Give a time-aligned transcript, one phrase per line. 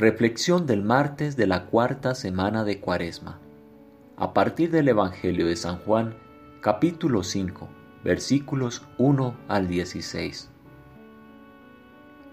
[0.00, 3.40] Reflexión del martes de la cuarta semana de Cuaresma.
[4.16, 6.14] A partir del Evangelio de San Juan,
[6.60, 7.68] capítulo 5,
[8.04, 10.50] versículos 1 al 16.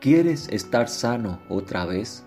[0.00, 2.24] ¿Quieres estar sano otra vez?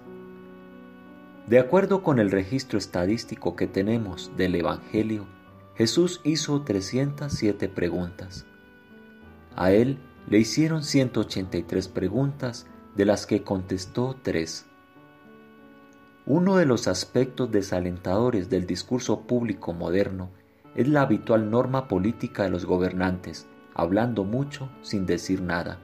[1.45, 5.27] De acuerdo con el registro estadístico que tenemos del Evangelio,
[5.75, 8.47] Jesús hizo 307 preguntas.
[9.55, 12.65] A él le hicieron 183 preguntas,
[12.95, 14.68] de las que contestó tres.
[16.29, 20.29] Uno de los aspectos desalentadores del discurso público moderno
[20.75, 25.79] es la habitual norma política de los gobernantes, hablando mucho sin decir nada.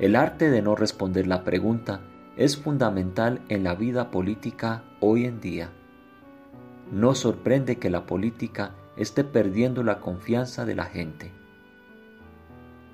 [0.00, 2.00] El arte de no responder la pregunta
[2.36, 5.70] es fundamental en la vida política hoy en día.
[6.90, 11.30] No sorprende que la política esté perdiendo la confianza de la gente.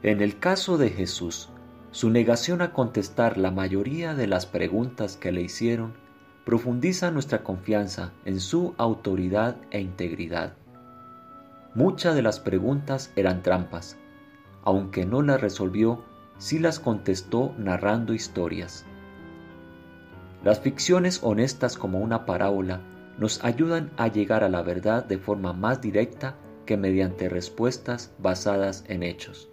[0.02, 1.48] En el caso de Jesús,
[1.96, 5.94] su negación a contestar la mayoría de las preguntas que le hicieron
[6.44, 10.52] profundiza nuestra confianza en su autoridad e integridad.
[11.74, 13.96] Muchas de las preguntas eran trampas.
[14.62, 16.04] Aunque no las resolvió,
[16.36, 18.84] sí las contestó narrando historias.
[20.44, 22.82] Las ficciones honestas como una parábola
[23.16, 28.84] nos ayudan a llegar a la verdad de forma más directa que mediante respuestas basadas
[28.86, 29.48] en hechos.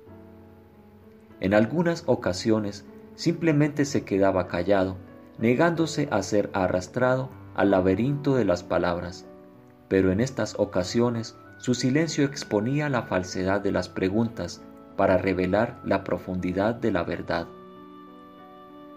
[1.43, 4.95] En algunas ocasiones simplemente se quedaba callado,
[5.37, 9.25] negándose a ser arrastrado al laberinto de las palabras,
[9.89, 14.61] pero en estas ocasiones su silencio exponía la falsedad de las preguntas
[14.95, 17.47] para revelar la profundidad de la verdad.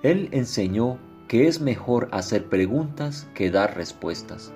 [0.05, 4.53] Él enseñó que es mejor hacer preguntas que dar respuestas.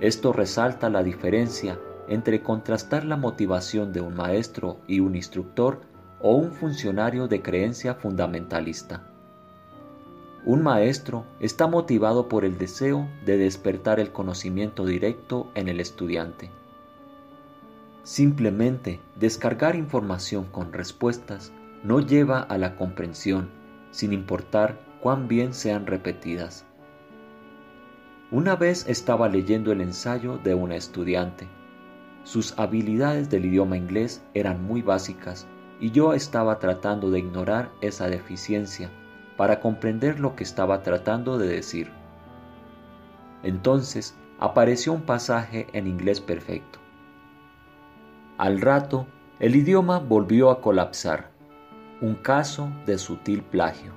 [0.00, 5.88] Esto resalta la diferencia entre contrastar la motivación de un maestro y un instructor
[6.22, 9.02] o un funcionario de creencia fundamentalista.
[10.44, 16.50] Un maestro está motivado por el deseo de despertar el conocimiento directo en el estudiante.
[18.04, 21.52] Simplemente descargar información con respuestas
[21.84, 23.50] no lleva a la comprensión,
[23.90, 26.64] sin importar cuán bien sean repetidas.
[28.30, 31.48] Una vez estaba leyendo el ensayo de una estudiante.
[32.24, 35.46] Sus habilidades del idioma inglés eran muy básicas
[35.80, 38.90] y yo estaba tratando de ignorar esa deficiencia
[39.36, 41.90] para comprender lo que estaba tratando de decir.
[43.42, 46.78] Entonces apareció un pasaje en inglés perfecto.
[48.36, 49.06] Al rato,
[49.38, 51.30] el idioma volvió a colapsar,
[52.02, 53.92] un caso de sutil plagio.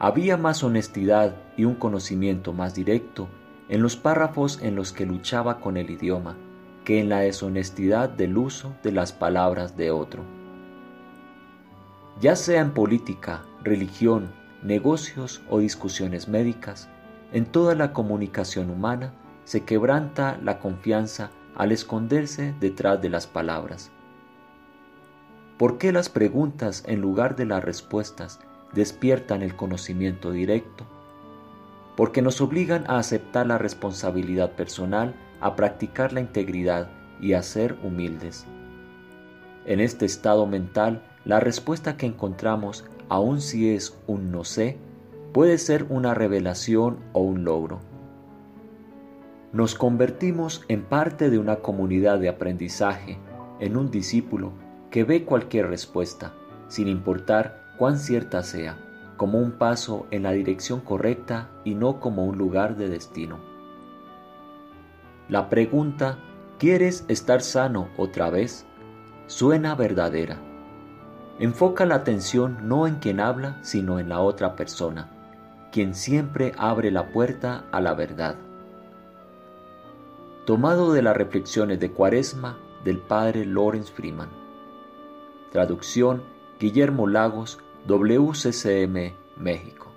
[0.00, 3.28] Había más honestidad y un conocimiento más directo
[3.68, 6.36] en los párrafos en los que luchaba con el idioma
[6.84, 10.39] que en la deshonestidad del uso de las palabras de otro
[12.20, 14.32] ya sea en política, religión,
[14.62, 16.88] negocios o discusiones médicas,
[17.32, 19.14] en toda la comunicación humana
[19.44, 23.90] se quebranta la confianza al esconderse detrás de las palabras.
[25.56, 28.40] ¿Por qué las preguntas en lugar de las respuestas
[28.72, 30.86] despiertan el conocimiento directo?
[31.96, 36.88] Porque nos obligan a aceptar la responsabilidad personal, a practicar la integridad
[37.20, 38.46] y a ser humildes.
[39.66, 44.78] En este estado mental la respuesta que encontramos, aun si es un no sé,
[45.32, 47.80] puede ser una revelación o un logro.
[49.52, 53.18] Nos convertimos en parte de una comunidad de aprendizaje,
[53.58, 54.52] en un discípulo
[54.90, 56.34] que ve cualquier respuesta,
[56.68, 58.78] sin importar cuán cierta sea,
[59.16, 63.38] como un paso en la dirección correcta y no como un lugar de destino.
[65.28, 66.18] La pregunta,
[66.58, 68.66] ¿quieres estar sano otra vez?
[69.26, 70.49] suena verdadera
[71.40, 75.08] Enfoca la atención no en quien habla, sino en la otra persona,
[75.72, 78.36] quien siempre abre la puerta a la verdad.
[80.44, 84.28] Tomado de las reflexiones de Cuaresma del padre Lawrence Freeman.
[85.50, 86.22] Traducción
[86.58, 89.89] Guillermo Lagos, WCCM, México.